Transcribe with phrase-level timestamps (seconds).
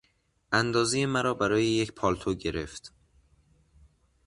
[0.51, 2.93] اندازهی مرا برای یک پالتو گرفت.